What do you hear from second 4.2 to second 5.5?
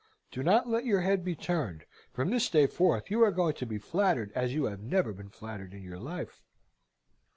as you have never been